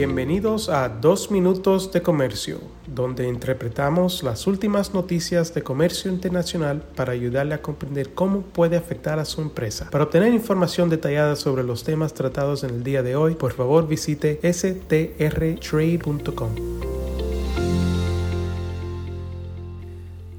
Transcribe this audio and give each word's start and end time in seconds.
Bienvenidos 0.00 0.70
a 0.70 0.88
Dos 0.88 1.30
Minutos 1.30 1.92
de 1.92 2.00
Comercio, 2.00 2.58
donde 2.86 3.28
interpretamos 3.28 4.22
las 4.22 4.46
últimas 4.46 4.94
noticias 4.94 5.52
de 5.52 5.62
comercio 5.62 6.10
internacional 6.10 6.80
para 6.96 7.12
ayudarle 7.12 7.52
a 7.52 7.60
comprender 7.60 8.14
cómo 8.14 8.40
puede 8.40 8.78
afectar 8.78 9.18
a 9.18 9.26
su 9.26 9.42
empresa. 9.42 9.90
Para 9.90 10.04
obtener 10.04 10.32
información 10.32 10.88
detallada 10.88 11.36
sobre 11.36 11.64
los 11.64 11.84
temas 11.84 12.14
tratados 12.14 12.64
en 12.64 12.70
el 12.70 12.82
día 12.82 13.02
de 13.02 13.14
hoy, 13.14 13.34
por 13.34 13.52
favor 13.52 13.86
visite 13.86 14.40
strtrade.com. 14.42 15.10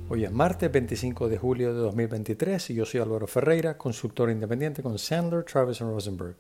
Hoy 0.10 0.26
es 0.26 0.32
martes 0.32 0.72
25 0.72 1.30
de 1.30 1.38
julio 1.38 1.72
de 1.72 1.82
2023 1.82 2.68
y 2.72 2.74
yo 2.74 2.88
soy 2.88 3.00
Álvaro 3.00 3.28
Ferreira, 3.28 3.78
consultor 3.78 4.32
independiente 4.32 4.82
con 4.82 4.98
Sandler, 4.98 5.44
Travis 5.44 5.82
Rosenberg. 5.82 6.36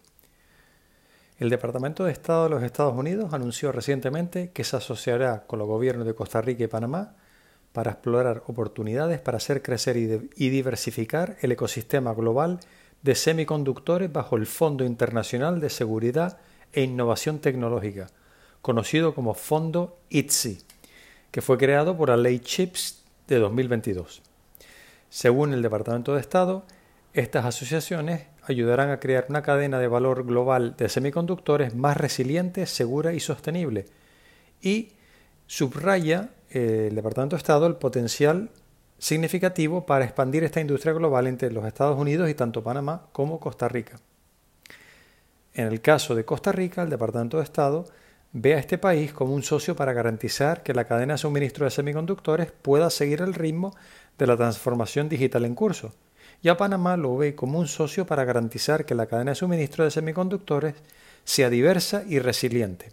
El 1.41 1.49
Departamento 1.49 2.03
de 2.03 2.11
Estado 2.11 2.43
de 2.43 2.49
los 2.51 2.61
Estados 2.61 2.95
Unidos 2.95 3.33
anunció 3.33 3.71
recientemente 3.71 4.51
que 4.51 4.63
se 4.63 4.77
asociará 4.77 5.47
con 5.47 5.57
los 5.57 5.67
gobiernos 5.67 6.05
de 6.05 6.13
Costa 6.13 6.39
Rica 6.39 6.65
y 6.65 6.67
Panamá 6.67 7.15
para 7.73 7.93
explorar 7.93 8.43
oportunidades 8.45 9.19
para 9.21 9.37
hacer 9.37 9.63
crecer 9.63 9.97
y, 9.97 10.49
diversificar 10.49 11.37
el 11.41 11.51
ecosistema 11.51 12.13
global 12.13 12.59
de 13.01 13.15
semiconductores 13.15 14.13
bajo 14.13 14.35
el 14.35 14.45
Fondo 14.45 14.85
Internacional 14.85 15.59
de 15.59 15.71
Seguridad 15.71 16.37
e 16.73 16.83
Innovación 16.83 17.39
Tecnológica, 17.39 18.11
conocido 18.61 19.15
como 19.15 19.33
Fondo 19.33 19.97
ITSI, 20.09 20.59
que 21.31 21.41
fue 21.41 21.57
creado 21.57 21.97
por 21.97 22.09
la 22.09 22.17
Ley 22.17 22.37
CHIPS 22.37 23.03
de 23.27 23.39
2022. 23.39 24.21
Según 25.09 25.53
el 25.53 25.63
Departamento 25.63 26.13
de 26.13 26.21
Estado, 26.21 26.65
estas 27.13 27.45
asociaciones 27.45 28.27
ayudarán 28.43 28.89
a 28.89 28.99
crear 28.99 29.25
una 29.29 29.41
cadena 29.41 29.79
de 29.79 29.87
valor 29.87 30.25
global 30.25 30.75
de 30.77 30.89
semiconductores 30.89 31.75
más 31.75 31.97
resiliente, 31.97 32.65
segura 32.65 33.13
y 33.13 33.19
sostenible. 33.19 33.85
Y 34.61 34.93
subraya 35.47 36.29
eh, 36.49 36.87
el 36.89 36.95
Departamento 36.95 37.35
de 37.35 37.39
Estado 37.39 37.67
el 37.67 37.75
potencial 37.75 38.49
significativo 38.97 39.85
para 39.85 40.05
expandir 40.05 40.43
esta 40.43 40.61
industria 40.61 40.93
global 40.93 41.27
entre 41.27 41.51
los 41.51 41.65
Estados 41.65 41.97
Unidos 41.99 42.29
y 42.29 42.35
tanto 42.35 42.63
Panamá 42.63 43.07
como 43.11 43.39
Costa 43.39 43.67
Rica. 43.67 43.99
En 45.53 45.67
el 45.67 45.81
caso 45.81 46.15
de 46.15 46.23
Costa 46.23 46.51
Rica, 46.51 46.83
el 46.83 46.89
Departamento 46.89 47.37
de 47.37 47.43
Estado 47.43 47.85
ve 48.31 48.55
a 48.55 48.59
este 48.59 48.77
país 48.77 49.11
como 49.11 49.33
un 49.33 49.43
socio 49.43 49.75
para 49.75 49.91
garantizar 49.91 50.63
que 50.63 50.73
la 50.73 50.85
cadena 50.85 51.15
de 51.15 51.17
suministro 51.17 51.65
de 51.65 51.71
semiconductores 51.71 52.51
pueda 52.51 52.89
seguir 52.89 53.21
el 53.21 53.33
ritmo 53.33 53.75
de 54.17 54.27
la 54.27 54.37
transformación 54.37 55.09
digital 55.09 55.45
en 55.45 55.55
curso 55.55 55.93
y 56.41 56.49
a 56.49 56.57
Panamá 56.57 56.97
lo 56.97 57.15
ve 57.17 57.35
como 57.35 57.59
un 57.59 57.67
socio 57.67 58.05
para 58.05 58.25
garantizar 58.25 58.85
que 58.85 58.95
la 58.95 59.05
cadena 59.05 59.31
de 59.31 59.35
suministro 59.35 59.83
de 59.83 59.91
semiconductores 59.91 60.75
sea 61.23 61.49
diversa 61.49 62.03
y 62.07 62.19
resiliente. 62.19 62.91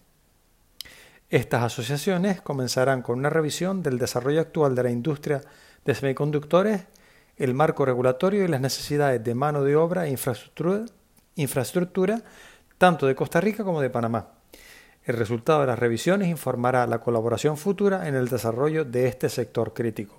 Estas 1.30 1.62
asociaciones 1.62 2.41
comenzarán 2.41 3.02
con 3.02 3.19
una 3.19 3.30
revisión 3.30 3.82
del 3.82 3.98
desarrollo 3.98 4.41
actual 4.41 4.74
de 4.74 4.82
la 4.82 4.91
industria 4.91 5.42
de 5.84 5.94
semiconductores, 5.94 6.82
el 7.36 7.54
marco 7.54 7.84
regulatorio 7.84 8.44
y 8.44 8.48
las 8.48 8.60
necesidades 8.60 9.22
de 9.22 9.34
mano 9.34 9.62
de 9.62 9.76
obra 9.76 10.06
e 10.06 10.10
infraestructura, 10.10 10.84
infraestructura 11.36 12.22
tanto 12.78 13.06
de 13.06 13.14
Costa 13.14 13.41
Rica 13.41 13.64
como 13.64 13.80
de 13.80 13.91
Panamá. 13.91 14.28
El 15.04 15.16
resultado 15.16 15.60
de 15.60 15.66
las 15.66 15.78
revisiones 15.78 16.28
informará 16.28 16.86
la 16.86 17.00
colaboración 17.00 17.56
futura 17.56 18.08
en 18.08 18.14
el 18.14 18.28
desarrollo 18.28 18.84
de 18.84 19.06
este 19.06 19.28
sector 19.28 19.72
crítico. 19.72 20.16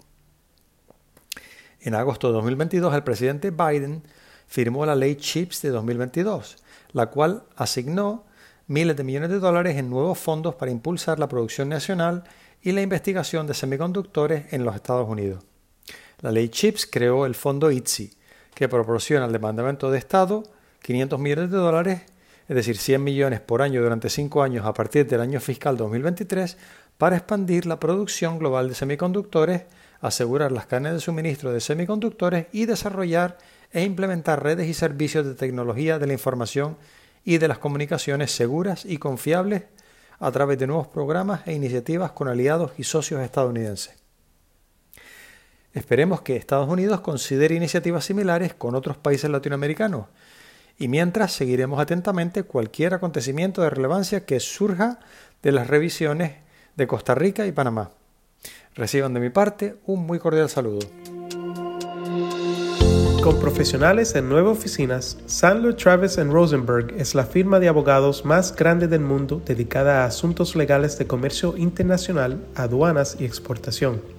En 1.81 1.95
agosto 1.95 2.27
de 2.27 2.33
2022, 2.33 2.94
el 2.94 3.03
presidente 3.03 3.52
Biden 3.52 4.03
firmó 4.47 4.85
la 4.85 4.95
ley 4.95 5.16
CHIPS 5.16 5.61
de 5.61 5.69
2022, 5.69 6.58
la 6.91 7.08
cual 7.08 7.44
asignó 7.55 8.25
miles 8.67 8.97
de 8.97 9.03
millones 9.03 9.30
de 9.30 9.39
dólares 9.39 9.77
en 9.77 9.89
nuevos 9.89 10.17
fondos 10.17 10.55
para 10.55 10.72
impulsar 10.72 11.19
la 11.19 11.30
producción 11.30 11.69
nacional 11.69 12.23
y 12.61 12.72
la 12.73 12.81
investigación 12.81 13.47
de 13.47 13.53
semiconductores 13.53 14.52
en 14.53 14.66
los 14.66 14.75
Estados 14.75 15.07
Unidos. 15.07 15.44
La 16.22 16.31
ley 16.31 16.50
CHIPS 16.50 16.85
creó 16.85 17.25
el 17.25 17.35
fondo 17.35 17.72
ITSI, 17.72 18.11
que 18.53 18.67
proporciona 18.67 19.25
al 19.25 19.31
Departamento 19.31 19.90
de 19.90 19.97
Estado 19.97 20.44
500 20.81 21.19
millones 21.19 21.51
de 21.51 21.57
dólares, 21.57 22.01
es 22.50 22.56
decir, 22.56 22.78
100 22.78 23.03
millones 23.03 23.40
por 23.40 23.61
año 23.61 23.81
durante 23.81 24.09
cinco 24.09 24.44
años 24.44 24.66
a 24.66 24.73
partir 24.73 25.07
del 25.07 25.22
año 25.22 25.40
fiscal 25.40 25.78
2023, 25.78 26.57
para 26.97 27.16
expandir 27.16 27.66
la 27.66 27.79
producción 27.79 28.38
global 28.38 28.67
de 28.67 28.75
semiconductores 28.75 29.63
asegurar 30.01 30.51
las 30.51 30.65
cadenas 30.65 30.93
de 30.93 30.99
suministro 30.99 31.51
de 31.51 31.59
semiconductores 31.59 32.47
y 32.51 32.65
desarrollar 32.65 33.37
e 33.71 33.83
implementar 33.83 34.43
redes 34.43 34.67
y 34.67 34.73
servicios 34.73 35.25
de 35.25 35.35
tecnología 35.35 35.99
de 35.99 36.07
la 36.07 36.13
información 36.13 36.77
y 37.23 37.37
de 37.37 37.47
las 37.47 37.59
comunicaciones 37.59 38.31
seguras 38.31 38.85
y 38.85 38.97
confiables 38.97 39.63
a 40.19 40.31
través 40.31 40.57
de 40.59 40.67
nuevos 40.67 40.87
programas 40.87 41.41
e 41.47 41.53
iniciativas 41.53 42.11
con 42.11 42.27
aliados 42.27 42.71
y 42.77 42.83
socios 42.83 43.21
estadounidenses. 43.21 43.95
Esperemos 45.73 46.21
que 46.21 46.35
Estados 46.35 46.67
Unidos 46.67 47.01
considere 47.01 47.55
iniciativas 47.55 48.03
similares 48.05 48.53
con 48.53 48.75
otros 48.75 48.97
países 48.97 49.29
latinoamericanos 49.29 50.07
y 50.77 50.87
mientras 50.87 51.33
seguiremos 51.33 51.79
atentamente 51.79 52.43
cualquier 52.43 52.95
acontecimiento 52.95 53.61
de 53.61 53.69
relevancia 53.69 54.25
que 54.25 54.39
surja 54.39 54.99
de 55.43 55.51
las 55.51 55.67
revisiones 55.67 56.37
de 56.75 56.87
Costa 56.87 57.13
Rica 57.13 57.45
y 57.45 57.51
Panamá. 57.51 57.91
Reciban 58.75 59.13
de 59.13 59.19
mi 59.19 59.29
parte 59.29 59.75
un 59.85 60.05
muy 60.05 60.19
cordial 60.19 60.50
saludo. 60.50 60.79
Con 63.23 63.38
profesionales 63.41 64.16
en 64.16 64.29
nueve 64.29 64.47
oficinas, 64.47 65.17
Sandler 65.25 65.75
Travis 65.75 66.17
Rosenberg 66.17 66.94
es 66.97 67.16
la 67.16 67.25
firma 67.25 67.59
de 67.59 67.67
abogados 67.67 68.23
más 68.23 68.55
grande 68.55 68.88
del 68.88 69.01
mundo 69.01 69.41
dedicada 69.45 70.03
a 70.03 70.05
asuntos 70.05 70.55
legales 70.55 70.97
de 70.97 71.05
comercio 71.05 71.57
internacional, 71.57 72.41
aduanas 72.55 73.17
y 73.19 73.25
exportación. 73.25 74.19